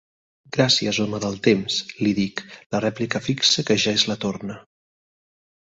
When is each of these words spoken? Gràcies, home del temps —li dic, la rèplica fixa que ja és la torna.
Gràcies, 0.55 0.99
home 1.03 1.19
del 1.25 1.37
temps 1.47 1.75
—li 1.99 2.15
dic, 2.21 2.43
la 2.77 2.83
rèplica 2.87 3.23
fixa 3.29 3.67
que 3.71 3.79
ja 3.87 3.97
és 4.01 4.09
la 4.15 4.19
torna. 4.27 4.59